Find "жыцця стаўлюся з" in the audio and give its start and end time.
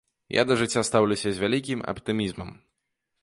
0.61-1.43